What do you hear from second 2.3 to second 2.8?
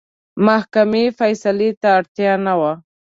نه وه.